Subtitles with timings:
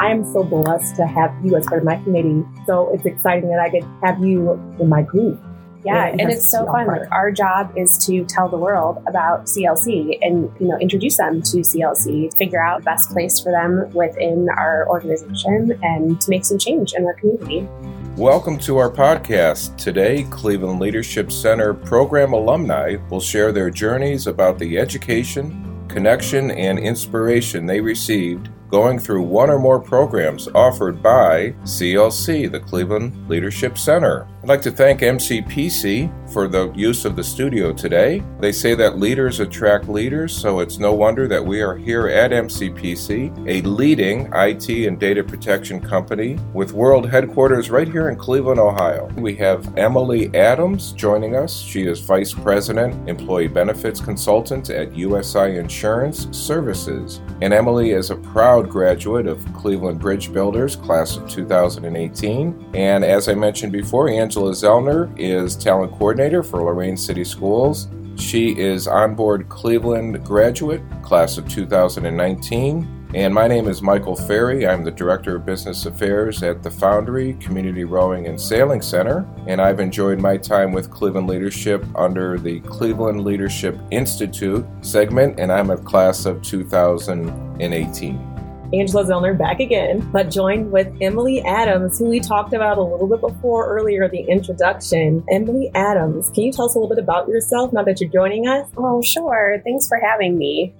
[0.00, 2.42] I am so blessed to have you as part of my committee.
[2.64, 5.38] So it's exciting that I get to have you in my group.
[5.84, 6.86] Yeah, and, and it's so fun.
[6.86, 11.42] Like our job is to tell the world about CLC and you know introduce them
[11.42, 16.46] to CLC, figure out the best place for them within our organization, and to make
[16.46, 17.68] some change in our community.
[18.16, 19.76] Welcome to our podcast.
[19.76, 26.78] Today, Cleveland Leadership Center program alumni will share their journeys about the education, connection, and
[26.78, 33.76] inspiration they received going through one or more programs offered by CLC, the Cleveland Leadership
[33.76, 34.28] Center.
[34.42, 38.22] I'd like to thank MCPC for the use of the studio today.
[38.38, 42.30] They say that leaders attract leaders, so it's no wonder that we are here at
[42.30, 48.60] MCPC, a leading IT and data protection company with world headquarters right here in Cleveland,
[48.60, 49.08] Ohio.
[49.16, 51.60] We have Emily Adams joining us.
[51.60, 57.20] She is Vice President, Employee Benefits Consultant at USI Insurance Services.
[57.42, 62.70] And Emily is a proud graduate of Cleveland Bridge Builders, class of 2018.
[62.72, 67.88] And as I mentioned before, Angela Zellner is talent coordinator for Lorain City Schools.
[68.14, 73.08] She is onboard Cleveland graduate, class of 2019.
[73.12, 74.68] And my name is Michael Ferry.
[74.68, 79.26] I'm the Director of Business Affairs at the Foundry Community Rowing and Sailing Center.
[79.48, 85.50] And I've enjoyed my time with Cleveland Leadership under the Cleveland Leadership Institute segment, and
[85.50, 88.29] I'm a class of 2018.
[88.72, 93.08] Angela Zellner back again, but joined with Emily Adams, who we talked about a little
[93.08, 95.24] bit before earlier, the introduction.
[95.30, 98.46] Emily Adams, can you tell us a little bit about yourself now that you're joining
[98.46, 98.68] us?
[98.76, 99.60] Oh, sure.
[99.64, 100.74] Thanks for having me.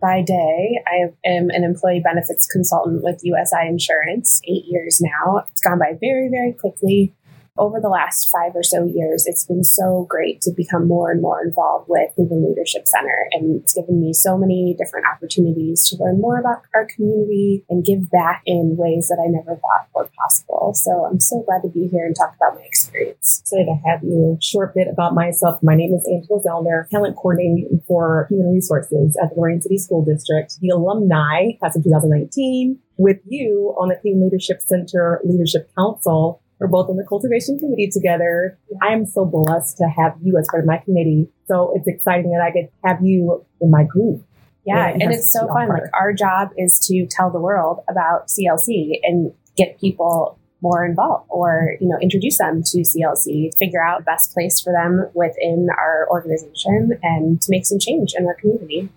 [0.00, 5.44] By day, I am an employee benefits consultant with USI Insurance, eight years now.
[5.50, 7.14] It's gone by very, very quickly
[7.58, 11.20] over the last five or so years, it's been so great to become more and
[11.20, 13.28] more involved with Cleveland Leadership Center.
[13.32, 17.84] And it's given me so many different opportunities to learn more about our community and
[17.84, 20.72] give back in ways that I never thought were possible.
[20.74, 23.40] So I'm so glad to be here and talk about my experience.
[23.42, 24.38] Excited to have you.
[24.40, 25.62] Short bit about myself.
[25.62, 30.02] My name is Angela Zellner, talent coordinator for human resources at the Lorain City School
[30.04, 36.41] District, the alumni class of 2019 with you on the Cleveland Leadership Center Leadership Council
[36.62, 38.56] we're both on the cultivation committee together.
[38.80, 41.28] I am so blessed to have you as part of my committee.
[41.46, 44.24] So it's exciting that I get to have you in my group.
[44.64, 45.68] Yeah, and, and it's so fun.
[45.68, 51.26] Like our job is to tell the world about CLC and get people more involved
[51.28, 55.66] or you know introduce them to CLC, figure out the best place for them within
[55.76, 58.88] our organization and to make some change in our community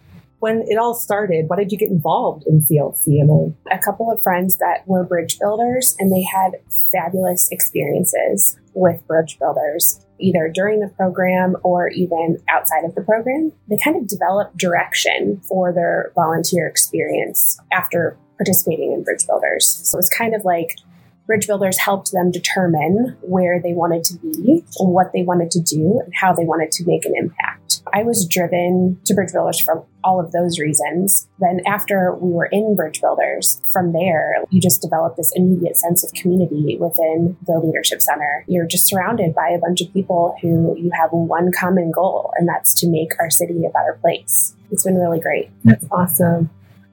[0.46, 3.56] when it all started, why did you get involved in CLC, Emily?
[3.72, 6.52] A couple of friends that were bridge builders, and they had
[6.92, 13.54] fabulous experiences with bridge builders, either during the program or even outside of the program.
[13.70, 19.82] They kind of developed direction for their volunteer experience after participating in bridge builders.
[19.84, 20.78] So it was kind of like
[21.28, 26.02] bridge builders helped them determine where they wanted to be what they wanted to do
[26.04, 27.82] and how they wanted to make an impact.
[27.94, 31.28] I was driven to bridge builders for all of those reasons.
[31.40, 36.04] Then after we were in bridge builders, from there, you just develop this immediate sense
[36.04, 38.46] of community within the leadership center.
[38.48, 42.48] You're just surrounded by a bunch of people who you have one common goal, and
[42.48, 44.56] that's to make our city a better place.
[44.72, 45.50] It's been really great.
[45.64, 46.50] That's awesome.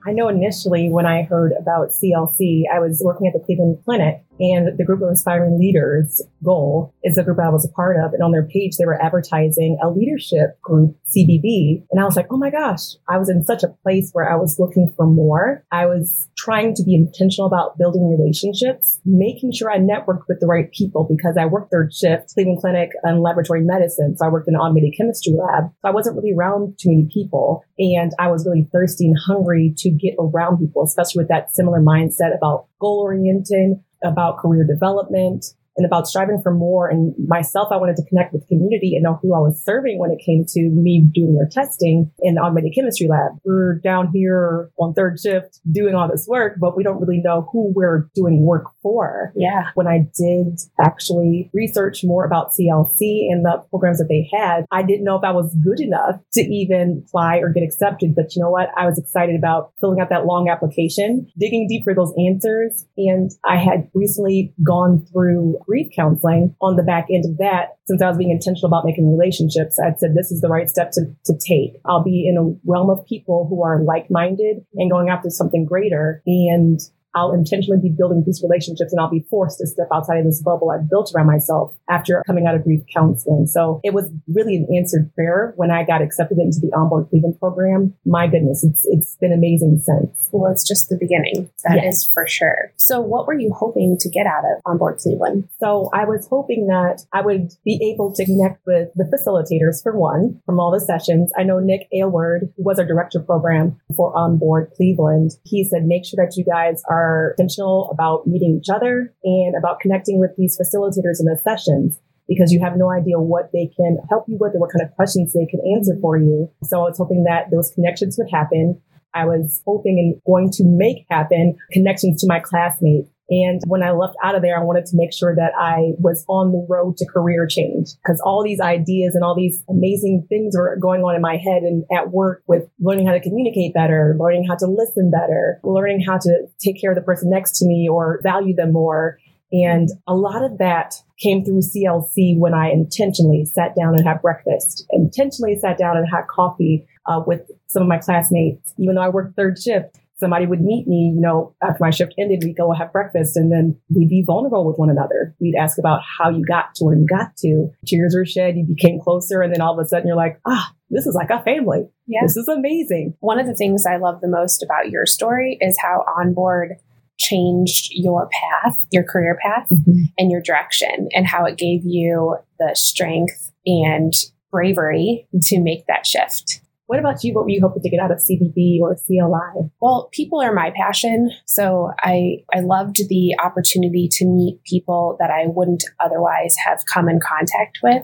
[0.06, 4.24] I know initially when I heard about CLC, I was working at the Cleveland Clinic
[4.40, 8.12] and the group of aspiring leaders goal is the group I was a part of.
[8.12, 11.84] And on their page, they were advertising a leadership group, CBB.
[11.90, 14.36] And I was like, oh my gosh, I was in such a place where I
[14.36, 15.64] was looking for more.
[15.70, 20.46] I was trying to be intentional about building relationships, making sure I networked with the
[20.46, 24.16] right people because I worked third shift, Cleveland Clinic and laboratory medicine.
[24.16, 25.70] So I worked in an automated chemistry lab.
[25.82, 27.64] So I wasn't really around too many people.
[27.78, 31.80] And I was really thirsty and hungry to get around people, especially with that similar
[31.80, 35.44] mindset about goal oriented, about career development,
[35.76, 36.88] and about striving for more.
[36.88, 40.10] And myself, I wanted to connect with community and know who I was serving when
[40.10, 43.32] it came to me doing their testing in the automated chemistry lab.
[43.44, 47.48] We're down here on third shift doing all this work, but we don't really know
[47.52, 49.32] who we're doing work for.
[49.34, 49.70] Yeah.
[49.74, 54.82] When I did actually research more about CLC and the programs that they had, I
[54.82, 58.14] didn't know if I was good enough to even apply or get accepted.
[58.14, 58.68] But you know what?
[58.76, 62.84] I was excited about filling out that long application, digging deep for those answers.
[62.96, 68.02] And I had recently gone through grief counseling on the back end of that, since
[68.02, 71.02] I was being intentional about making relationships, I'd said this is the right step to,
[71.26, 71.80] to take.
[71.84, 75.64] I'll be in a realm of people who are like minded and going after something
[75.64, 76.22] greater.
[76.26, 76.80] And
[77.14, 80.42] I'll intentionally be building these relationships and I'll be forced to step outside of this
[80.42, 83.46] bubble I've built around myself after coming out of grief counseling.
[83.46, 87.38] So it was really an answered prayer when I got accepted into the Onboard Cleveland
[87.38, 87.94] program.
[88.04, 90.28] My goodness, it's it's been amazing since.
[90.32, 91.50] Well, it's just the beginning.
[91.64, 91.96] That yes.
[91.96, 92.72] is for sure.
[92.76, 95.48] So what were you hoping to get out of Onboard Cleveland?
[95.58, 99.96] So I was hoping that I would be able to connect with the facilitators for
[99.96, 101.32] one from all the sessions.
[101.36, 105.32] I know Nick Aylward, who was our director of program for Onboard Cleveland.
[105.44, 107.01] He said, make sure that you guys are
[107.38, 112.52] intentional about meeting each other and about connecting with these facilitators in the sessions because
[112.52, 115.32] you have no idea what they can help you with or what kind of questions
[115.32, 116.50] they can answer for you.
[116.64, 118.80] So I was hoping that those connections would happen.
[119.14, 123.10] I was hoping and going to make happen connections to my classmates.
[123.32, 126.22] And when I left out of there, I wanted to make sure that I was
[126.28, 130.54] on the road to career change because all these ideas and all these amazing things
[130.54, 134.14] were going on in my head and at work with learning how to communicate better,
[134.20, 137.66] learning how to listen better, learning how to take care of the person next to
[137.66, 139.16] me or value them more.
[139.50, 144.20] And a lot of that came through CLC when I intentionally sat down and had
[144.20, 149.02] breakfast, intentionally sat down and had coffee uh, with some of my classmates, even though
[149.02, 152.56] I worked third shift somebody would meet me, you know, after my shift ended, we'd
[152.56, 155.34] go have breakfast and then we'd be vulnerable with one another.
[155.40, 157.68] We'd ask about how you got to where you got to.
[157.84, 160.72] Tears were shed, you became closer, and then all of a sudden you're like, ah,
[160.90, 161.88] this is like a family.
[162.06, 162.20] Yeah.
[162.22, 163.14] This is amazing.
[163.20, 166.76] One of the things I love the most about your story is how onboard
[167.18, 170.04] changed your path, your career path, mm-hmm.
[170.18, 174.12] and your direction, and how it gave you the strength and
[174.50, 176.61] bravery to make that shift.
[176.92, 177.32] What about you?
[177.32, 179.70] What were you hoping to get out of CBB or CLI?
[179.80, 181.30] Well, people are my passion.
[181.46, 187.08] So I, I loved the opportunity to meet people that I wouldn't otherwise have come
[187.08, 188.02] in contact with.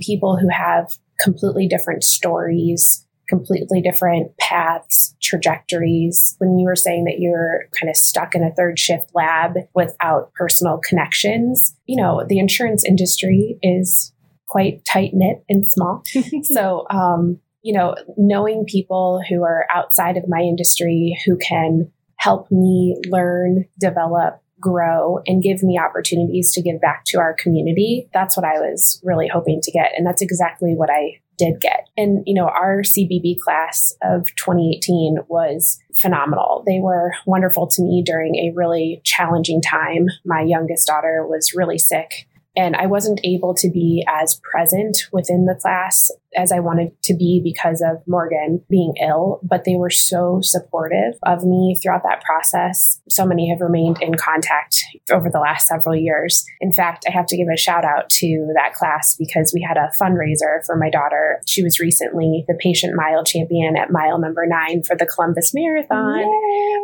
[0.00, 6.36] People who have completely different stories, completely different paths, trajectories.
[6.38, 10.32] When you were saying that you're kind of stuck in a third shift lab without
[10.34, 14.12] personal connections, you know, the insurance industry is
[14.48, 16.04] quite tight knit and small.
[16.44, 22.50] so, um, you know, knowing people who are outside of my industry who can help
[22.50, 28.08] me learn, develop, grow, and give me opportunities to give back to our community.
[28.12, 29.92] That's what I was really hoping to get.
[29.96, 31.88] And that's exactly what I did get.
[31.96, 36.62] And, you know, our CBB class of 2018 was phenomenal.
[36.66, 40.08] They were wonderful to me during a really challenging time.
[40.26, 45.46] My youngest daughter was really sick and I wasn't able to be as present within
[45.46, 49.90] the class as I wanted to be because of Morgan being ill, but they were
[49.90, 53.00] so supportive of me throughout that process.
[53.08, 56.44] So many have remained in contact over the last several years.
[56.60, 59.76] In fact, I have to give a shout out to that class because we had
[59.76, 61.40] a fundraiser for my daughter.
[61.46, 66.24] She was recently the patient mile champion at mile number nine for the Columbus Marathon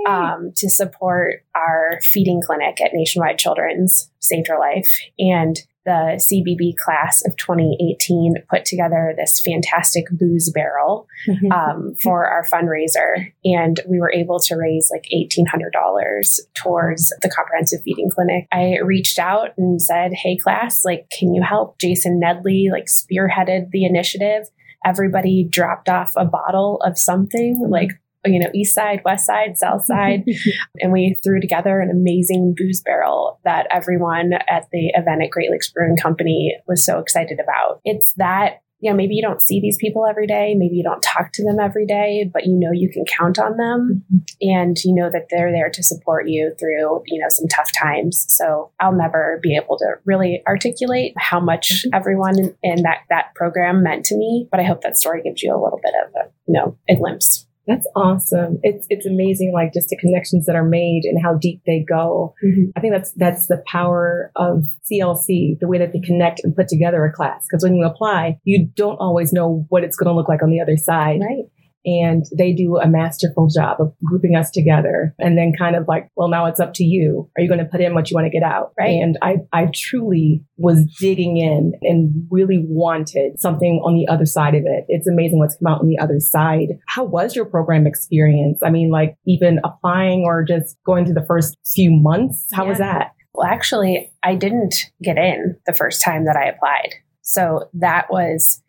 [0.09, 4.91] um, to support our feeding clinic at Nationwide Children's Saved Her Life.
[5.19, 11.53] And the CBB class of 2018 put together this fantastic booze barrel mm-hmm.
[11.53, 13.33] um, for our fundraiser.
[13.45, 18.49] And we were able to raise like $1,800 towards the comprehensive feeding clinic.
[18.53, 21.79] I reached out and said, Hey, class, like, can you help?
[21.79, 24.49] Jason Nedley, like, spearheaded the initiative
[24.85, 27.91] everybody dropped off a bottle of something like
[28.27, 30.25] you know, east side, west side, south side.
[30.81, 35.51] and we threw together an amazing booze barrel that everyone at the event at Great
[35.51, 37.81] Lakes Brewing Company was so excited about.
[37.85, 41.03] It's that you know, maybe you don't see these people every day, maybe you don't
[41.03, 44.19] talk to them every day, but you know you can count on them mm-hmm.
[44.41, 48.27] and you know that they're there to support you through, you know, some tough times.
[48.29, 51.95] So I'll never be able to really articulate how much mm-hmm.
[51.95, 55.43] everyone in, in that that program meant to me, but I hope that story gives
[55.43, 57.47] you a little bit of a, you know, a glimpse.
[57.67, 58.59] That's awesome.
[58.63, 62.35] It's it's amazing, like just the connections that are made and how deep they go.
[62.45, 62.71] Mm-hmm.
[62.77, 66.69] I think that's that's the power of CLC, the way that they connect and put
[66.69, 67.47] together a class.
[67.49, 70.51] Because when you apply, you don't always know what it's going to look like on
[70.51, 71.21] the other side.
[71.21, 71.51] Right
[71.87, 76.11] and they do a masterful job of grouping us together and then kind of like
[76.17, 77.31] well now it's up to you.
[77.37, 78.73] Are you going to put in what you want to get out?
[78.79, 79.01] Right.
[79.01, 84.55] And i i truly was digging in and really wanted something on the other side
[84.55, 84.85] of it.
[84.89, 86.79] It's amazing what's come out on the other side.
[86.89, 88.61] How was your program experience?
[88.65, 92.49] I mean like even applying or just going to the first few months?
[92.53, 92.69] How yeah.
[92.69, 93.13] was that?
[93.33, 96.95] Well actually i didn't get in the first time that i applied.
[97.23, 98.63] So that was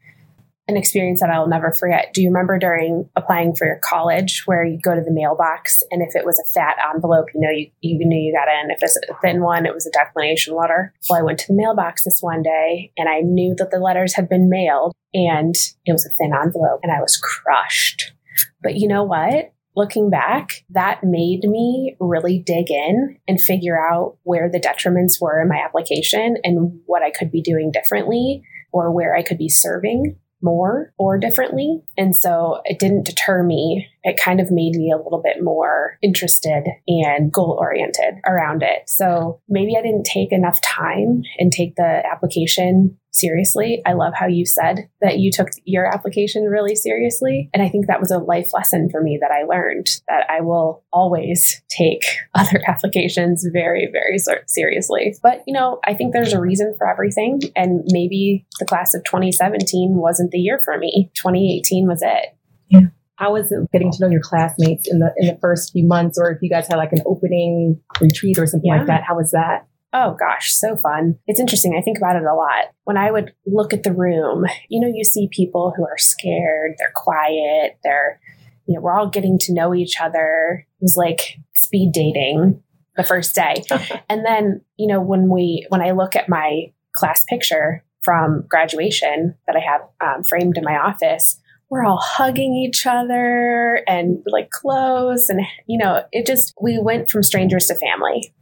[0.68, 2.14] an experience that I'll never forget.
[2.14, 6.02] Do you remember during applying for your college where you go to the mailbox and
[6.02, 8.72] if it was a fat envelope, you know, you, you knew you got in.
[8.72, 10.94] If it's a thin one, it was a declination letter.
[11.10, 14.14] Well, I went to the mailbox this one day and I knew that the letters
[14.16, 15.56] had been mailed and
[15.86, 18.14] it was a thin envelope and I was crushed.
[18.62, 19.54] But you know what?
[19.78, 25.40] looking back, that made me really dig in and figure out where the detriments were
[25.40, 29.50] in my application and what I could be doing differently or where I could be
[29.50, 31.82] serving more or differently.
[31.98, 33.88] And so it didn't deter me.
[34.08, 38.90] It kind of made me a little bit more interested and goal oriented around it.
[38.90, 43.82] So maybe I didn't take enough time and take the application seriously.
[43.86, 47.50] I love how you said that you took your application really seriously.
[47.54, 50.42] And I think that was a life lesson for me that I learned that I
[50.42, 55.16] will always take other applications very, very seriously.
[55.22, 57.42] But, you know, I think there's a reason for everything.
[57.56, 61.12] And maybe the class of 2017 wasn't the year for me.
[61.16, 62.36] 2018 was it.
[62.70, 62.88] Yeah.
[63.18, 66.18] How was it getting to know your classmates in the in the first few months,
[66.20, 68.78] or if you guys had like an opening retreat or something yeah.
[68.78, 69.04] like that?
[69.04, 69.68] How was that?
[69.94, 71.18] Oh gosh, so fun.
[71.28, 71.76] It's interesting.
[71.78, 72.74] I think about it a lot.
[72.84, 76.76] When I would look at the room, you know, you see people who are scared,
[76.78, 78.20] they're quiet, they're,
[78.68, 80.68] you know, we're all getting to know each other.
[80.80, 82.62] It was like speed dating
[82.98, 83.64] the first day.
[84.10, 89.36] and then, you know, when we, when I look at my class picture from graduation
[89.48, 94.50] that I have um, framed in my office, we're all hugging each other and like
[94.52, 95.30] close.
[95.30, 98.34] And, you know, it just, we went from strangers to family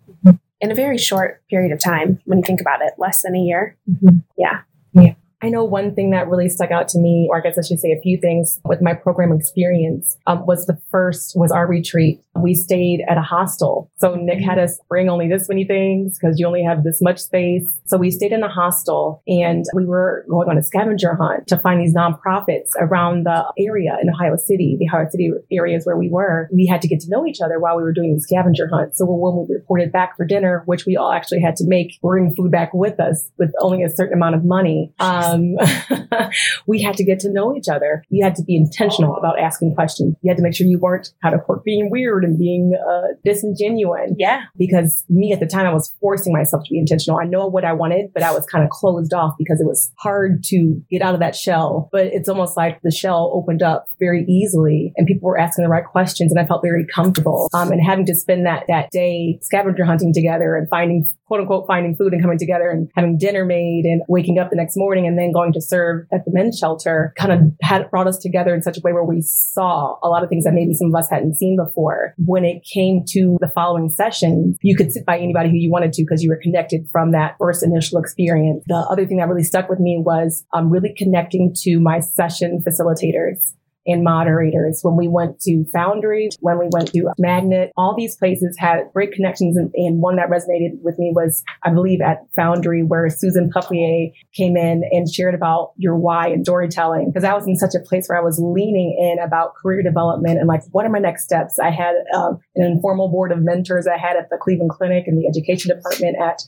[0.62, 3.40] in a very short period of time when you think about it, less than a
[3.40, 3.78] year.
[3.90, 4.18] Mm-hmm.
[4.38, 4.62] Yeah.
[4.94, 5.16] Yeah.
[5.42, 7.80] I know one thing that really stuck out to me, or I guess I should
[7.80, 12.22] say a few things with my program experience, um, was the first was our retreat
[12.42, 13.90] we stayed at a hostel.
[13.98, 17.20] So Nick had us bring only this many things because you only have this much
[17.20, 17.64] space.
[17.86, 21.58] So we stayed in a hostel and we were going on a scavenger hunt to
[21.58, 26.10] find these nonprofits around the area in Ohio City, the Ohio City areas where we
[26.10, 26.50] were.
[26.54, 28.98] We had to get to know each other while we were doing these scavenger hunts.
[28.98, 32.36] So when we reported back for dinner, which we all actually had to make, bring
[32.36, 35.25] food back with us with only a certain amount of money, um,
[36.68, 38.04] we had to get to know each other.
[38.10, 40.16] You had to be intentional about asking questions.
[40.22, 44.12] You had to make sure you weren't kind of being weird and being uh, disingenuous.
[44.18, 44.44] Yeah.
[44.58, 47.20] Because me at the time, I was forcing myself to be intentional.
[47.20, 49.92] I know what I wanted, but I was kind of closed off because it was
[50.00, 51.90] hard to get out of that shell.
[51.92, 55.70] But it's almost like the shell opened up very easily and people were asking the
[55.70, 57.50] right questions and I felt very comfortable.
[57.54, 61.68] Um, and having to spend that, that day scavenger hunting together and finding quote unquote
[61.68, 65.08] finding food and coming together and having dinner made and waking up the next morning
[65.08, 68.54] and then going to serve at the men's shelter kind of had brought us together
[68.54, 70.96] in such a way where we saw a lot of things that maybe some of
[70.96, 72.14] us hadn't seen before.
[72.18, 75.94] When it came to the following session, you could sit by anybody who you wanted
[75.94, 78.64] to because you were connected from that first initial experience.
[78.68, 82.64] The other thing that really stuck with me was um, really connecting to my session
[82.66, 83.54] facilitators
[83.86, 84.80] and moderators.
[84.82, 89.12] When we went to Foundry, when we went to Magnet, all these places had great
[89.12, 89.58] connections.
[89.58, 94.12] And, and one that resonated with me was, I believe, at Foundry, where Susan Puffier
[94.34, 97.12] came in and shared about your why and storytelling.
[97.12, 100.40] Because I was in such a place where I was leaning in about career development
[100.40, 101.60] and like, what are my next steps?
[101.60, 105.18] I had um, an informal board of mentors I had at the Cleveland Clinic and
[105.18, 106.40] the education department at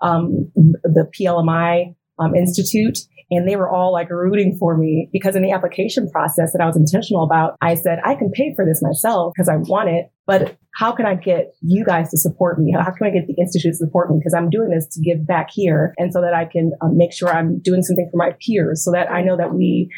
[0.00, 2.98] um, the PLMI um, Institute
[3.30, 6.66] and they were all like rooting for me because in the application process that I
[6.66, 10.06] was intentional about, I said, I can pay for this myself because I want it,
[10.26, 12.72] but how can I get you guys to support me?
[12.72, 14.18] How can I get the institute to support me?
[14.18, 17.12] Because I'm doing this to give back here and so that I can um, make
[17.12, 19.90] sure I'm doing something for my peers so that I know that we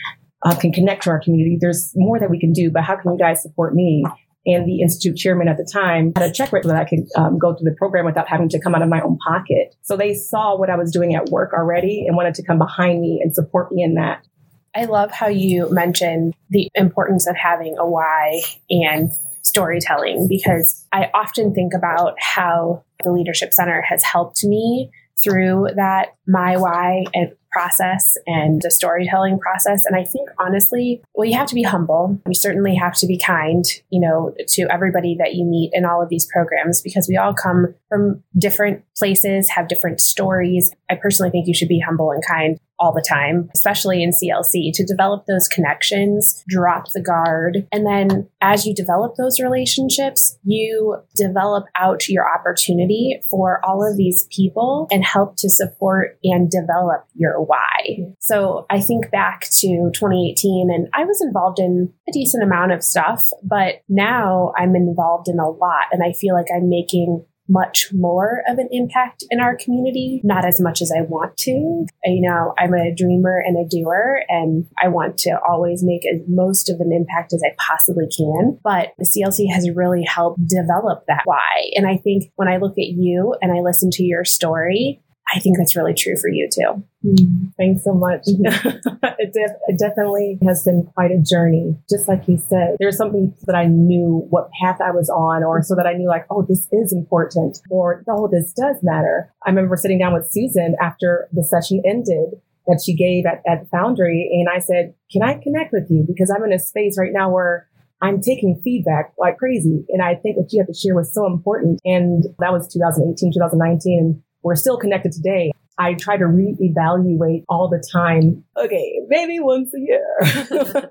[0.47, 1.59] uh, can connect to our community.
[1.61, 4.05] There's more that we can do, but how can you guys support me?
[4.49, 7.39] And the institute chairman at the time had a check written that I could um,
[7.39, 9.77] go through the program without having to come out of my own pocket.
[9.83, 13.01] So they saw what I was doing at work already and wanted to come behind
[13.01, 14.27] me and support me in that.
[14.75, 18.41] I love how you mentioned the importance of having a why
[18.71, 19.11] and
[19.43, 24.91] storytelling because I often think about how the Leadership Center has helped me
[25.23, 29.85] through that my why and process and the storytelling process.
[29.85, 32.21] And I think honestly, well, you have to be humble.
[32.27, 36.03] You certainly have to be kind, you know, to everybody that you meet in all
[36.03, 40.71] of these programs because we all come from different places, have different stories.
[40.91, 44.73] I personally think you should be humble and kind all the time, especially in CLC,
[44.75, 47.67] to develop those connections, drop the guard.
[47.73, 53.97] And then as you develop those relationships, you develop out your opportunity for all of
[53.97, 58.15] these people and help to support and develop your why.
[58.21, 62.85] So I think back to 2018 and I was involved in a decent amount of
[62.85, 67.89] stuff, but now I'm involved in a lot and I feel like I'm making much
[67.93, 71.51] more of an impact in our community, not as much as I want to.
[71.51, 76.21] You know, I'm a dreamer and a doer, and I want to always make as
[76.29, 78.59] most of an impact as I possibly can.
[78.63, 81.71] But the CLC has really helped develop that why.
[81.75, 85.01] And I think when I look at you and I listen to your story,
[85.35, 86.83] I think that's really true for you too.
[87.05, 88.23] Mm, thanks so much.
[88.27, 91.77] it, def- it, definitely has been quite a journey.
[91.89, 95.63] Just like you said, there's something that I knew what path I was on, or
[95.63, 99.33] so that I knew, like, oh, this is important, or oh, this does matter.
[99.47, 103.69] I remember sitting down with Susan after the session ended that she gave at, at
[103.71, 106.05] Foundry, and I said, Can I connect with you?
[106.07, 107.69] Because I'm in a space right now where
[108.01, 109.85] I'm taking feedback like crazy.
[109.89, 111.81] And I think what you have to share was so important.
[111.85, 113.99] And that was 2018, 2019.
[113.99, 115.53] And we're still connected today.
[115.79, 118.45] I try to reevaluate all the time.
[118.57, 120.91] Okay, maybe once a year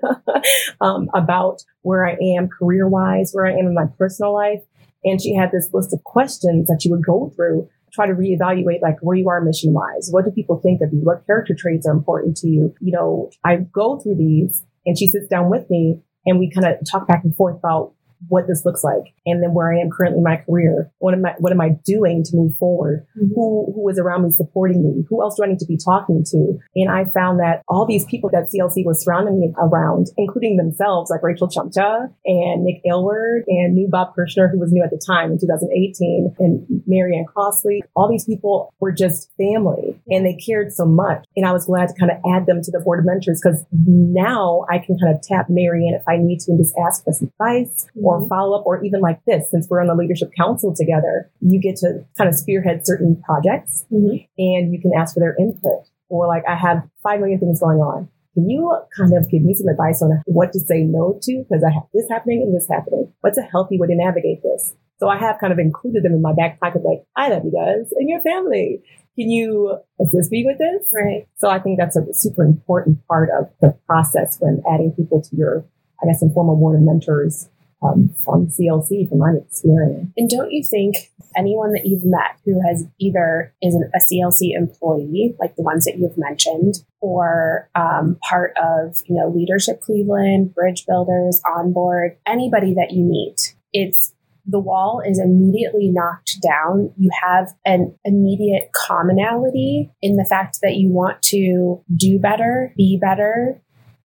[0.80, 4.62] um, about where I am career wise, where I am in my personal life.
[5.04, 8.80] And she had this list of questions that she would go through, try to reevaluate
[8.82, 10.08] like where you are mission wise.
[10.10, 11.00] What do people think of you?
[11.00, 12.74] What character traits are important to you?
[12.80, 16.66] You know, I go through these and she sits down with me and we kind
[16.66, 17.94] of talk back and forth about
[18.28, 20.90] what this looks like and then where I am currently in my career.
[20.98, 23.06] What am I, what am I doing to move forward?
[23.16, 23.34] Mm-hmm.
[23.34, 25.04] Who, who is around me supporting me?
[25.08, 26.58] Who else do I need to be talking to?
[26.74, 31.10] And I found that all these people that CLC was surrounding me around, including themselves,
[31.10, 35.00] like Rachel Chumcha and Nick Aylward and new Bob Kirshner, who was new at the
[35.04, 40.72] time in 2018 and Marianne Crosley, all these people were just family and they cared
[40.72, 41.24] so much.
[41.36, 43.64] And I was glad to kind of add them to the board of mentors because
[43.72, 47.12] now I can kind of tap Marianne if I need to and just ask for
[47.12, 48.28] some advice or mm-hmm.
[48.28, 51.76] follow up, or even like this, since we're on the leadership council together, you get
[51.76, 54.16] to kind of spearhead certain projects mm-hmm.
[54.38, 55.84] and you can ask for their input.
[56.08, 58.08] Or like, I have five million things going on.
[58.34, 61.44] Can you kind of give me some advice on what to say no to?
[61.44, 63.12] Because I have this happening and this happening.
[63.20, 64.74] What's a healthy way to navigate this?
[64.98, 67.52] So I have kind of included them in my back pocket, like, I love you
[67.52, 68.82] guys and your family.
[69.16, 70.88] Can you assist me with this?
[70.92, 71.26] Right.
[71.36, 75.36] So I think that's a super important part of the process when adding people to
[75.36, 75.64] your,
[76.02, 77.48] I guess, informal board of mentors
[77.82, 80.10] um, from CLC from my experience.
[80.16, 84.56] And don't you think anyone that you've met who has either is an, a CLC
[84.56, 90.54] employee, like the ones that you've mentioned, or um, part of you know Leadership Cleveland,
[90.54, 94.12] Bridge Builders, Onboard, anybody that you meet, it's
[94.48, 96.90] the wall is immediately knocked down.
[96.96, 102.98] You have an immediate commonality in the fact that you want to do better, be
[102.98, 103.60] better,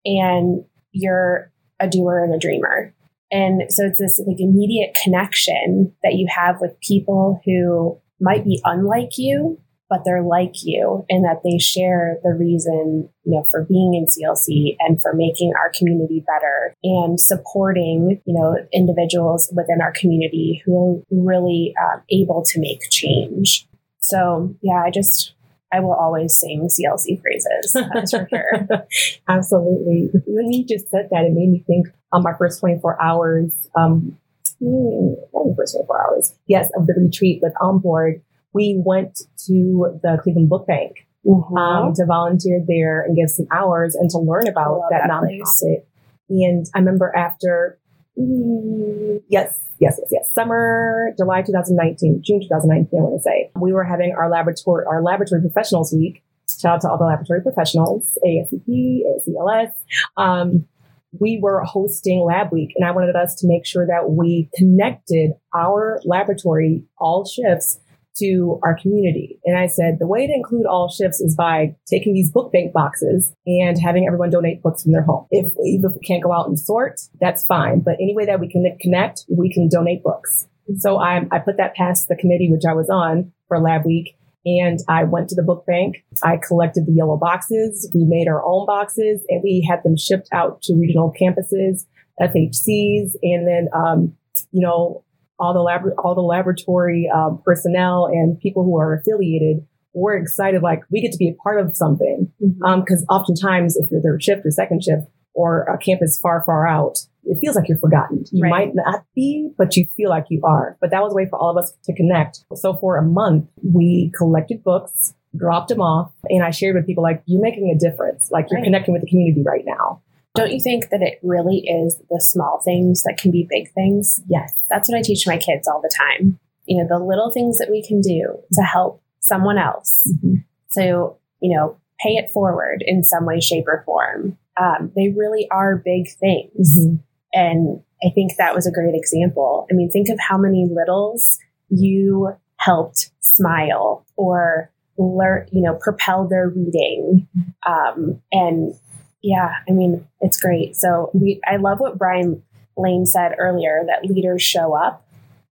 [0.04, 2.94] and you're a doer and a dreamer.
[3.30, 8.60] And so it's this like immediate connection that you have with people who might be
[8.64, 13.64] unlike you, but they're like you and that they share the reason, you know, for
[13.64, 19.80] being in CLC and for making our community better and supporting, you know, individuals within
[19.80, 23.66] our community who are really uh, able to make change.
[24.00, 25.34] So yeah, I just,
[25.72, 27.76] I will always sing CLC phrases.
[27.94, 28.68] That's for sure.
[29.28, 30.10] Absolutely.
[30.26, 34.16] When you just said that, it made me think on my first 24 hours, um,
[34.60, 35.14] hmm,
[35.56, 40.66] first 24 hours, yes, of the retreat with Onboard, we went to the Cleveland Book
[40.66, 41.56] Bank mm-hmm.
[41.56, 45.84] um, to volunteer there and give some hours and to learn about that, that nonprofit.
[46.30, 47.78] And I remember after,
[48.18, 53.72] mm, yes, yes, yes, yes, summer, July 2019, June 2019, I want to say, we
[53.72, 56.22] were having our laboratory, our laboratory professionals week.
[56.60, 59.70] Shout out to all the laboratory professionals, ASCP, ACLS.
[60.16, 60.66] Um,
[61.12, 65.32] we were hosting Lab Week, and I wanted us to make sure that we connected
[65.54, 67.78] our laboratory, all shifts,
[68.18, 69.38] to our community.
[69.44, 72.72] And I said, the way to include all shifts is by taking these book bank
[72.72, 75.26] boxes and having everyone donate books from their home.
[75.30, 77.80] If, we can't go out and sort, that's fine.
[77.80, 80.48] But any way that we can connect, we can donate books.
[80.78, 84.16] So I, I put that past the committee, which I was on for Lab Week.
[84.60, 86.04] And I went to the book bank.
[86.22, 87.90] I collected the yellow boxes.
[87.94, 91.84] We made our own boxes and we had them shipped out to regional campuses,
[92.20, 94.14] FHCs, and then, um,
[94.52, 95.04] you know,
[95.38, 100.62] all the lab, all the laboratory um, personnel and people who are affiliated were excited,
[100.62, 102.30] like we get to be a part of something.
[102.40, 102.64] Because mm-hmm.
[102.64, 105.06] um, oftentimes, if you're third shift or second shift
[105.38, 108.24] or a campus far, far out, it feels like you're forgotten.
[108.32, 108.50] You right.
[108.50, 110.76] might not be, but you feel like you are.
[110.80, 112.40] But that was a way for all of us to connect.
[112.56, 117.04] So for a month, we collected books, dropped them off, and I shared with people
[117.04, 118.32] like, you're making a difference.
[118.32, 118.64] Like you're right.
[118.64, 120.02] connecting with the community right now.
[120.34, 124.20] Don't you think that it really is the small things that can be big things?
[124.28, 124.52] Yes.
[124.68, 126.40] That's what I teach my kids all the time.
[126.66, 130.12] You know, the little things that we can do to help someone else.
[130.12, 130.34] Mm-hmm.
[130.68, 134.36] So, you know, pay it forward in some way, shape, or form.
[134.60, 136.76] Um, they really are big things.
[136.76, 136.96] Mm-hmm.
[137.32, 139.66] And I think that was a great example.
[139.70, 146.26] I mean, think of how many littles you helped smile or learn, you know, propel
[146.26, 147.28] their reading.
[147.66, 148.74] Um, and
[149.22, 150.76] yeah, I mean, it's great.
[150.76, 152.42] So we, I love what Brian
[152.76, 155.04] Lane said earlier that leaders show up.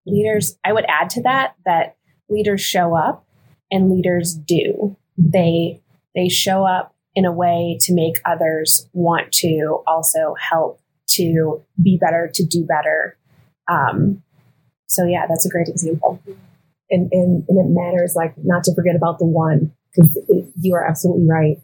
[0.06, 1.98] Leaders, I would add to that that
[2.30, 3.26] leaders show up
[3.72, 4.96] and leaders do.
[5.18, 5.82] They
[6.16, 11.98] they show up in a way to make others want to also help to be
[12.00, 13.18] better, to do better.
[13.68, 14.22] Um,
[14.86, 16.22] so yeah, that's a great example.
[16.92, 20.16] And, and, and it matters like not to forget about the one because
[20.62, 21.58] you are absolutely right.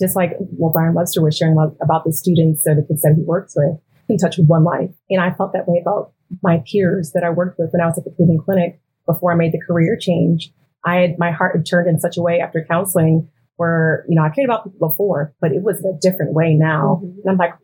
[0.00, 3.12] Just like what Brian Webster was sharing about, about the students or the kids that
[3.14, 4.90] he works with, in touch with one life.
[5.10, 7.98] And I felt that way about my peers that I worked with when I was
[7.98, 10.50] at the Cleveland Clinic before I made the career change.
[10.82, 14.22] I had my heart had turned in such a way after counseling where, you know,
[14.22, 17.00] I cared about people before, but it was a different way now.
[17.02, 17.20] Mm-hmm.
[17.20, 17.54] And I'm like,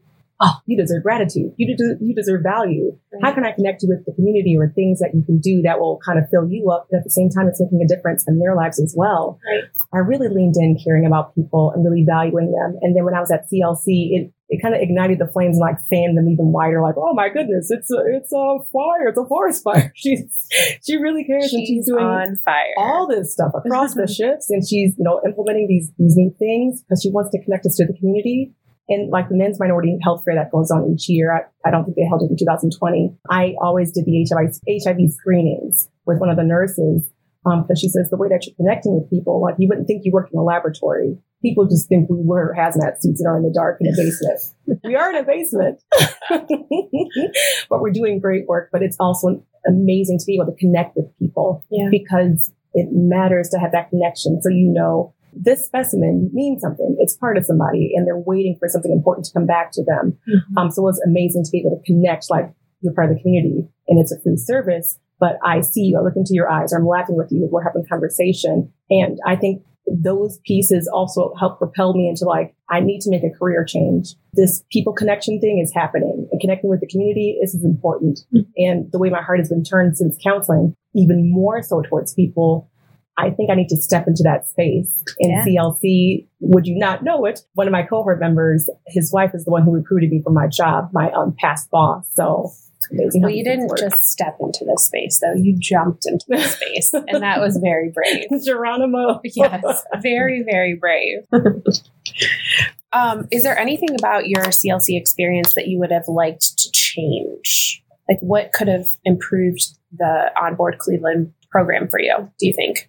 [0.43, 1.55] oh, you deserve gratitude.
[1.57, 2.99] You, deserve, you deserve value.
[3.13, 3.23] Right.
[3.23, 5.79] How can I connect you with the community or things that you can do that
[5.79, 8.25] will kind of fill you up, but at the same time, it's making a difference
[8.27, 9.39] in their lives as well.
[9.47, 9.65] Right.
[9.95, 12.79] I really leaned in caring about people and really valuing them.
[12.83, 15.63] And then when I was at CLC, it, it kind of ignited the flames and
[15.63, 16.83] like fanned them even wider.
[16.83, 19.09] Like, oh my goodness, it's a, it's a fire.
[19.09, 19.93] It's a forest fire.
[19.97, 20.49] She's,
[20.85, 22.75] she really cares she's and she's doing on fire.
[22.77, 26.83] all this stuff across the shifts and she's, you know, implementing these, these new things
[26.83, 28.53] because she wants to connect us to the community
[28.93, 31.85] and like the men's minority health fair that goes on each year, I, I, don't
[31.85, 33.17] think they held it in 2020.
[33.31, 37.11] I always did the HIV, HIV screenings with one of the nurses
[37.45, 40.03] because um, she says the way that you're connecting with people, like you wouldn't think
[40.05, 41.19] you work in a laboratory.
[41.43, 44.81] People just think we wear hazmat suits and are in the dark in a basement.
[44.85, 45.83] we are in a basement,
[47.69, 48.69] but we're doing great work.
[48.71, 51.89] But it's also amazing to be able to connect with people yeah.
[51.91, 54.41] because it matters to have that connection.
[54.41, 56.97] So you know this specimen means something.
[56.99, 60.19] It's part of somebody and they're waiting for something important to come back to them.
[60.29, 60.59] Mm-hmm.
[60.59, 63.23] Um, so it was amazing to be able to connect like you're part of the
[63.23, 66.73] community and it's a free service, but I see you, I look into your eyes,
[66.73, 68.73] or I'm laughing with you, we're having conversation.
[68.91, 73.23] And I think those pieces also help propel me into like, I need to make
[73.25, 74.15] a career change.
[74.33, 78.21] This people connection thing is happening and connecting with the community is important.
[78.35, 78.51] Mm-hmm.
[78.57, 82.71] And the way my heart has been turned since counseling, even more so towards people
[83.19, 85.03] I think I need to step into that space.
[85.19, 85.45] In yeah.
[85.45, 87.41] CLC, would you not know it?
[87.55, 90.47] One of my cohort members, his wife is the one who recruited me for my
[90.47, 92.07] job, my um, past boss.
[92.15, 92.53] So
[92.91, 93.23] amazing.
[93.23, 93.79] Well, you didn't work.
[93.79, 95.35] just step into this space, though.
[95.35, 98.29] You jumped into this space, and that was very brave.
[98.45, 99.21] Geronimo.
[99.25, 101.19] yes, very, very brave.
[102.93, 107.83] um, is there anything about your CLC experience that you would have liked to change?
[108.09, 109.65] Like, what could have improved
[109.97, 112.31] the onboard Cleveland program for you?
[112.39, 112.89] Do you think?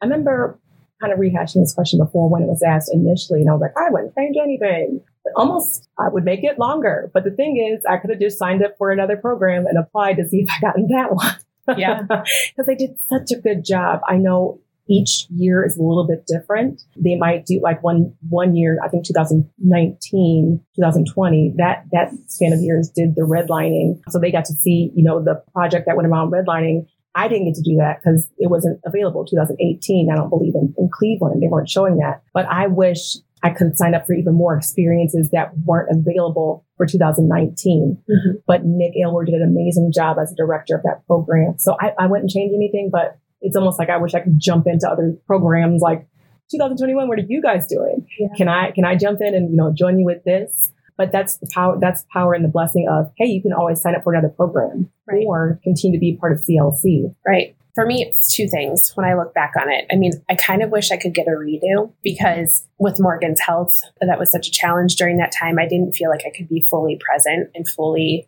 [0.00, 0.58] I remember
[1.00, 3.76] kind of rehashing this question before when it was asked initially, and I was like,
[3.76, 5.00] I wouldn't change anything.
[5.24, 7.10] But almost, I would make it longer.
[7.14, 10.16] But the thing is, I could have just signed up for another program and applied
[10.16, 11.36] to see if I got in that one.
[11.76, 12.02] Yeah.
[12.08, 14.00] Because they did such a good job.
[14.08, 16.82] I know each year is a little bit different.
[16.96, 22.60] They might do like one one year, I think 2019, 2020, that that span of
[22.60, 24.00] years did the redlining.
[24.08, 26.86] So they got to see, you know, the project that went around redlining
[27.18, 30.08] I didn't get to do that because it wasn't available 2018.
[30.08, 31.42] I don't believe in, in Cleveland.
[31.42, 32.22] They weren't showing that.
[32.32, 36.86] But I wish I could sign up for even more experiences that weren't available for
[36.86, 37.98] 2019.
[38.08, 38.36] Mm-hmm.
[38.46, 41.58] But Nick Aylward did an amazing job as a director of that program.
[41.58, 44.68] So I, I wouldn't change anything, but it's almost like I wish I could jump
[44.68, 46.06] into other programs like
[46.52, 47.08] 2021.
[47.08, 48.06] What are you guys doing?
[48.16, 48.28] Yeah.
[48.36, 50.72] Can I, can I jump in and, you know, join you with this?
[50.96, 53.80] But that's the power, that's the power and the blessing of, hey, you can always
[53.80, 55.24] sign up for another program right.
[55.26, 57.14] or continue to be part of CLC.
[57.26, 57.54] Right.
[57.74, 59.86] For me, it's two things when I look back on it.
[59.92, 63.72] I mean, I kind of wish I could get a redo because with Morgan's health,
[64.00, 65.60] that was such a challenge during that time.
[65.60, 68.26] I didn't feel like I could be fully present and fully,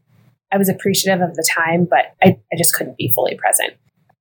[0.52, 3.72] I was appreciative of the time, but I, I just couldn't be fully present.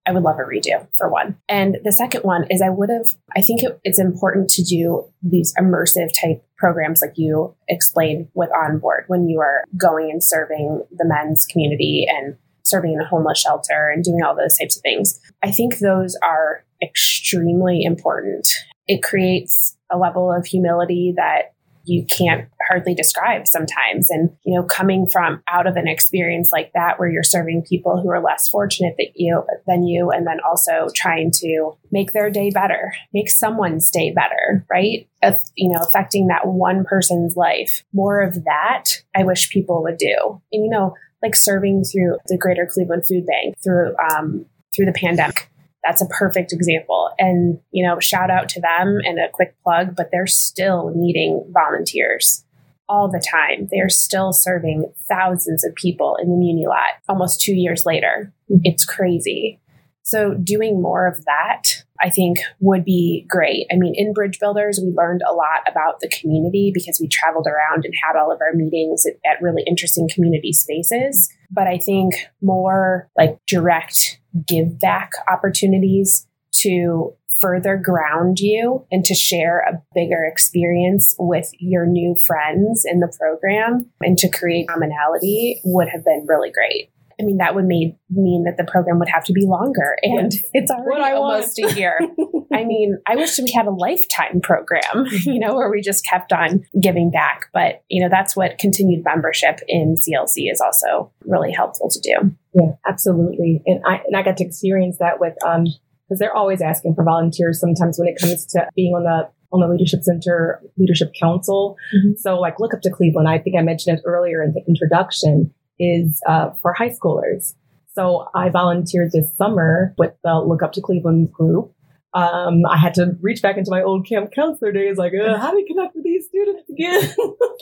[0.10, 1.38] I would love a redo for one.
[1.48, 5.06] And the second one is I would have, I think it, it's important to do
[5.22, 10.84] these immersive type programs like you explained with Onboard when you are going and serving
[10.90, 12.36] the men's community and
[12.70, 15.20] serving in a homeless shelter and doing all those types of things.
[15.44, 18.48] I think those are extremely important.
[18.88, 21.54] It creates a level of humility that
[21.86, 24.12] you can't hardly describe sometimes.
[24.12, 28.00] And, you know, coming from out of an experience like that where you're serving people
[28.00, 32.30] who are less fortunate that you than you, and then also trying to make their
[32.30, 35.08] day better, make someone's day better, right?
[35.24, 37.84] If, you know, affecting that one person's life.
[37.92, 40.42] More of that I wish people would do.
[40.52, 44.94] And, you know, like serving through the Greater Cleveland Food Bank, through um, through the
[44.94, 45.50] pandemic
[45.84, 47.12] that's a perfect example.
[47.18, 51.44] And, you know, shout out to them and a quick plug, but they're still needing
[51.52, 52.44] volunteers
[52.88, 53.68] all the time.
[53.72, 58.34] They're still serving thousands of people in the Muni lot almost two years later.
[58.52, 58.62] Mm-hmm.
[58.64, 59.60] It's crazy.
[60.10, 61.66] So doing more of that,
[62.02, 63.68] I think would be great.
[63.72, 67.46] I mean, in Bridge Builders, we learned a lot about the community because we traveled
[67.46, 71.32] around and had all of our meetings at, at really interesting community spaces.
[71.52, 76.26] But I think more like direct give back opportunities
[76.62, 83.00] to further ground you and to share a bigger experience with your new friends in
[83.00, 86.90] the program and to create commonality would have been really great.
[87.20, 90.34] I mean, that would made, mean that the program would have to be longer, And
[90.34, 90.44] yes.
[90.54, 92.00] it's already almost a year.
[92.54, 96.32] I mean, I wish we had a lifetime program, you know, where we just kept
[96.32, 97.48] on giving back.
[97.54, 102.36] But, you know, that's what continued membership in CLC is also really helpful to do.
[102.54, 103.62] Yeah, absolutely.
[103.66, 105.66] And I, and I got to experience that with, um,
[106.08, 109.62] because they're always asking for volunteers sometimes when it comes to being on the on
[109.62, 112.14] the leadership center leadership council mm-hmm.
[112.18, 115.52] so like look up to cleveland i think i mentioned it earlier in the introduction
[115.80, 117.54] is uh, for high schoolers.
[117.94, 121.74] So I volunteered this summer with the Look Up to Cleveland group.
[122.14, 125.58] Um, I had to reach back into my old camp counselor days, like, how do
[125.58, 127.14] we connect with these students again?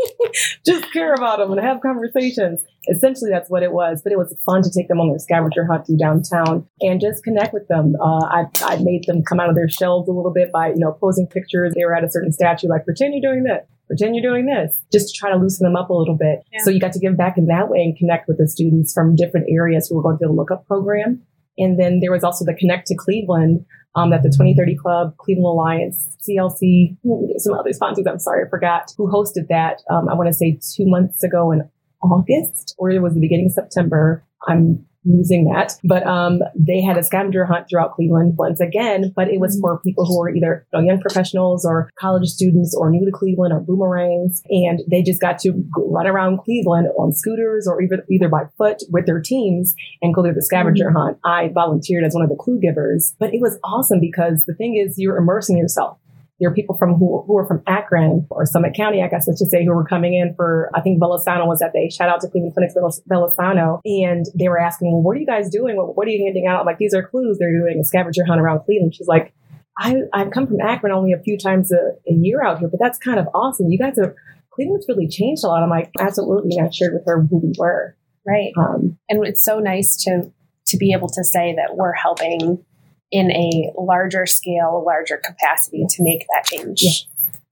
[0.65, 2.62] Just care about them and have conversations.
[2.88, 4.01] Essentially, that's what it was.
[4.01, 7.25] But it was fun to take them on their scavenger hunt through downtown and just
[7.25, 7.95] connect with them.
[8.01, 10.77] Uh, I, I made them come out of their shells a little bit by, you
[10.77, 11.73] know, posing pictures.
[11.75, 14.80] They were at a certain statue, like, pretend you're doing this pretend you're doing this,
[14.91, 16.39] just to try to loosen them up a little bit.
[16.52, 16.60] Yeah.
[16.63, 19.15] So you got to give back in that way and connect with the students from
[19.15, 21.23] different areas who were going through the lookup program.
[21.58, 25.47] And then there was also the Connect to Cleveland um, that the 2030 Club, Cleveland
[25.47, 26.97] Alliance, CLC,
[27.38, 30.60] some other sponsors, I'm sorry, I forgot, who hosted that, um, I want to say
[30.76, 31.67] two months ago in
[32.04, 34.23] August, or it was the beginning of September.
[34.47, 35.74] I'm losing that.
[35.84, 39.62] But um, they had a scavenger hunt throughout Cleveland once again, but it was mm-hmm.
[39.62, 43.12] for people who were either you know, young professionals or college students or new to
[43.12, 44.41] Cleveland or boomerangs.
[44.50, 48.84] And they just got to run around Cleveland on scooters or either, either by foot
[48.91, 50.98] with their teams and go through the scavenger mm-hmm.
[50.98, 51.17] hunt.
[51.24, 54.76] I volunteered as one of the clue givers, but it was awesome because the thing
[54.76, 55.98] is you're immersing yourself
[56.39, 59.34] there are people from who, who are from Akron or Summit County, I guess I
[59.36, 61.89] should say, who were coming in for, I think Velosano was that day.
[61.89, 62.76] Shout out to Cleveland Clinics
[63.10, 63.80] Velosano.
[63.86, 65.76] And they were asking, well, what are you guys doing?
[65.76, 66.60] What, what are you handing out?
[66.60, 67.38] I'm like, these are clues.
[67.39, 68.93] They're doing a scavenger hunt around Cleveland.
[68.93, 69.34] She's like,
[69.80, 72.80] I, I've come from Akron only a few times a, a year out here, but
[72.80, 73.69] that's kind of awesome.
[73.69, 74.13] You guys have,
[74.52, 75.63] Cleveland's really changed a lot.
[75.63, 76.58] I'm like, absolutely.
[76.58, 77.95] And I shared with her who we were.
[78.28, 78.52] Right.
[78.58, 80.32] Um, and it's so nice to,
[80.67, 82.63] to be able to say that we're helping
[83.12, 86.82] in a larger scale, larger capacity to make that change.
[86.82, 86.91] Yeah.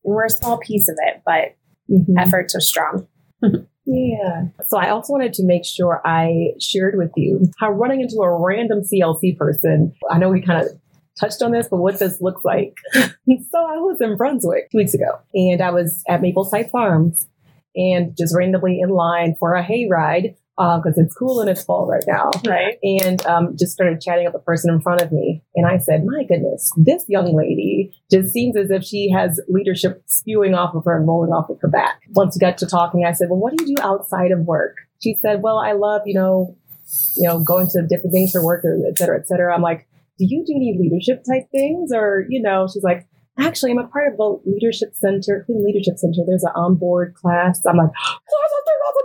[0.04, 1.56] And we're a small piece of it, but
[1.90, 2.18] mm-hmm.
[2.18, 3.08] efforts are strong.
[3.86, 4.44] yeah.
[4.66, 8.40] So I also wanted to make sure I shared with you how running into a
[8.40, 10.80] random CLC person, I know we kind of
[11.20, 12.76] touched on this, but what this looks like.
[12.94, 17.28] so I was in Brunswick two weeks ago and I was at Mapleside Farms
[17.76, 21.86] and just randomly in line for a hayride because uh, it's cool and it's fall
[21.86, 22.32] right now.
[22.48, 22.78] Right.
[22.82, 25.44] And um, just started chatting with the person in front of me.
[25.56, 30.04] And I said, my goodness, this young lady just seems as if she has leadership
[30.06, 32.02] spewing off of her and rolling off of her back.
[32.12, 34.78] Once we got to talking, I said, well, what do you do outside of work?
[35.04, 36.56] She said, well, I love, you know,
[37.18, 39.54] you know, going to different things for work, et cetera, et cetera.
[39.54, 39.88] I'm like,
[40.18, 41.92] do you do any leadership type things?
[41.94, 43.06] Or, you know, she's like,
[43.38, 46.22] actually, I'm a part of the leadership center, Clean Leadership Center.
[46.26, 47.66] There's an onboard class.
[47.66, 48.18] I'm like, oh,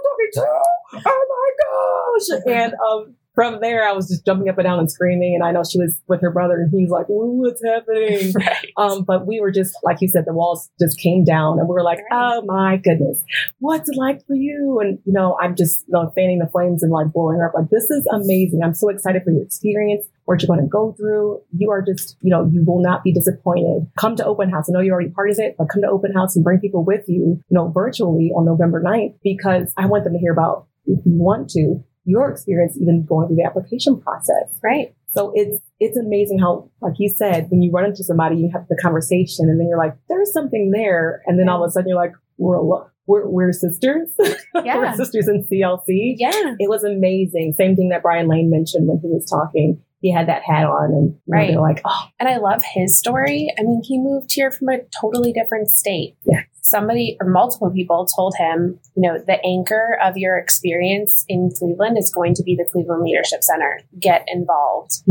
[0.03, 1.03] talking to.
[1.07, 2.43] Oh my gosh.
[2.47, 5.35] And um, from there, I was just jumping up and down and screaming.
[5.35, 8.73] And I know she was with her brother, and he's like, "What's happening?" Right.
[8.77, 11.75] Um, but we were just like you said, the walls just came down, and we
[11.75, 12.37] were like, right.
[12.39, 13.23] "Oh my goodness,
[13.59, 16.83] what's it like for you?" And you know, I'm just you know, fanning the flames
[16.83, 17.55] and like blowing her up.
[17.55, 18.61] Like this is amazing.
[18.65, 20.07] I'm so excited for your experience.
[20.25, 21.41] What you're going to go through.
[21.57, 23.91] You are just, you know, you will not be disappointed.
[23.99, 24.69] Come to open house.
[24.69, 26.85] I know you're already part of it, but come to open house and bring people
[26.85, 30.69] with you, you know, virtually on November 9th, because I want them to hear about
[30.87, 34.51] if you want to your experience even going through the application process.
[34.63, 34.95] Right.
[35.13, 38.67] So it's it's amazing how, like you said, when you run into somebody, you have
[38.69, 41.89] the conversation, and then you're like, "There's something there," and then all of a sudden
[41.89, 42.63] you're like, "We're
[43.07, 44.11] we're, we're sisters.
[44.65, 44.77] Yeah.
[44.77, 47.55] we're sisters in CLC." Yeah, it was amazing.
[47.57, 49.83] Same thing that Brian Lane mentioned when he was talking.
[50.01, 51.49] He had that hat on, and right.
[51.49, 53.53] Know, they're like, "Oh." And I love his story.
[53.59, 56.17] I mean, he moved here from a totally different state.
[56.25, 61.51] Yeah somebody or multiple people told him, you know, the anchor of your experience in
[61.57, 63.81] Cleveland is going to be the Cleveland Leadership Center.
[63.99, 65.03] Get involved.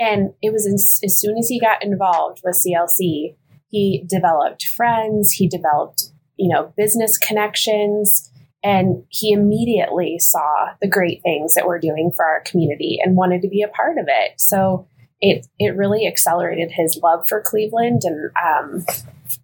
[0.00, 3.34] And it was in, as soon as he got involved with CLC,
[3.70, 8.30] he developed friends, he developed, you know, business connections,
[8.62, 13.42] and he immediately saw the great things that we're doing for our community and wanted
[13.42, 14.40] to be a part of it.
[14.40, 14.86] So
[15.20, 18.86] it it really accelerated his love for Cleveland, and um,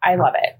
[0.03, 0.57] I love it.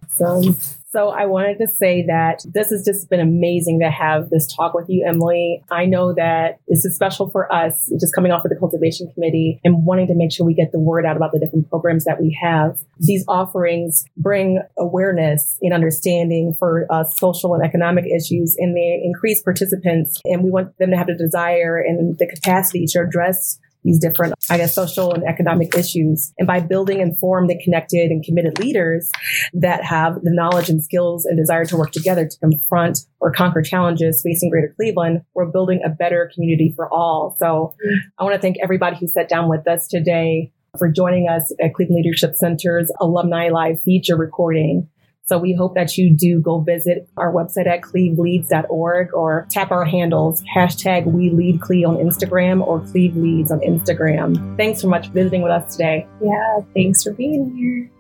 [0.95, 4.75] So I wanted to say that this has just been amazing to have this talk
[4.75, 5.61] with you, Emily.
[5.69, 9.61] I know that this is special for us, just coming off of the cultivation committee
[9.65, 12.21] and wanting to make sure we get the word out about the different programs that
[12.21, 12.79] we have.
[13.01, 19.43] These offerings bring awareness and understanding for uh, social and economic issues and they increase
[19.43, 23.99] participants and we want them to have the desire and the capacity to address these
[23.99, 26.33] different, I guess, social and economic issues.
[26.39, 29.11] And by building informed and connected and committed leaders
[29.53, 33.63] that have the knowledge and skills and desire to work together to confront or conquer
[33.63, 37.37] challenges facing Greater Cleveland, we're building a better community for all.
[37.39, 37.75] So
[38.19, 41.75] I want to thank everybody who sat down with us today for joining us at
[41.75, 44.89] Cleveland Leadership Center's Alumni Live feature recording.
[45.27, 49.87] So we hope that you do go visit our website at cleveleads.org or tap our
[49.87, 54.57] handles, hashtag we lead Cleve on Instagram or Cleve Leads on Instagram.
[54.59, 56.07] Thanks so much for visiting with us today.
[56.23, 57.91] Yeah, thanks for being here.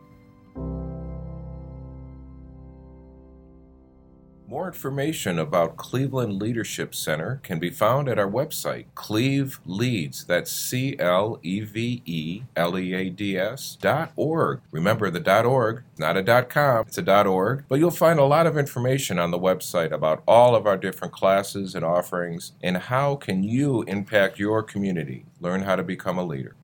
[4.54, 10.24] More information about Cleveland Leadership Center can be found at our website, Cleve Leads.
[10.26, 14.60] That's C L E V E L E A D S dot org.
[14.70, 17.64] Remember the dot org, not a dot com, it's a dot org.
[17.68, 21.12] But you'll find a lot of information on the website about all of our different
[21.12, 25.26] classes and offerings and how can you impact your community.
[25.40, 26.54] Learn how to become a leader.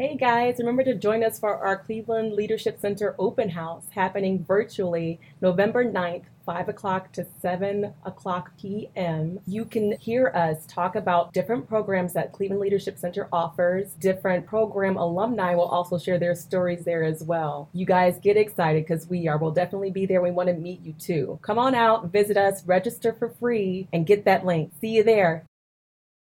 [0.00, 5.18] Hey guys, remember to join us for our Cleveland Leadership Center open house happening virtually
[5.40, 9.40] November 9th, 5 o'clock to 7 o'clock p.m.
[9.44, 13.90] You can hear us talk about different programs that Cleveland Leadership Center offers.
[13.98, 17.68] Different program alumni will also share their stories there as well.
[17.72, 19.36] You guys get excited because we are.
[19.36, 20.22] We'll definitely be there.
[20.22, 21.40] We want to meet you too.
[21.42, 24.70] Come on out, visit us, register for free, and get that link.
[24.80, 25.44] See you there.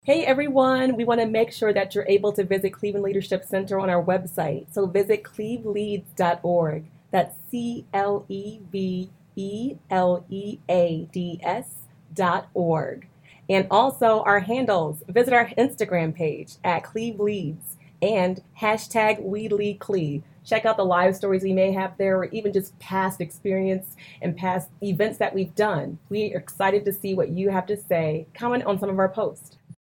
[0.04, 3.78] Hey everyone, we want to make sure that you're able to visit Cleveland Leadership Center
[3.78, 4.66] on our website.
[4.74, 6.84] So visit cleveleads.org.
[7.12, 13.06] That's C L E V E L E A D S dot org.
[13.48, 15.04] And also our handles.
[15.06, 20.24] Visit our Instagram page at Cleve Leads and hashtag We Lead Cleve.
[20.44, 24.36] Check out the live stories we may have there or even just past experience and
[24.36, 26.00] past events that we've done.
[26.08, 28.26] We are excited to see what you have to say.
[28.34, 29.58] Comment on some of our posts.